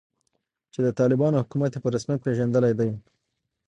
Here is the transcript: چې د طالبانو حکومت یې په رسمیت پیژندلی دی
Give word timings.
چې 0.73 0.79
د 0.85 0.87
طالبانو 0.99 1.41
حکومت 1.41 1.71
یې 1.75 1.79
په 1.83 1.89
رسمیت 1.95 2.19
پیژندلی 2.25 2.73
دی 2.79 2.89